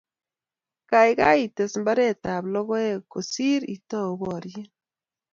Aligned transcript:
keikei 0.89 1.39
ites 1.47 1.73
mbaretab 1.81 2.43
lokoek 2.53 3.01
kosir 3.13 3.61
itou 3.75 4.09
boriet 4.19 4.71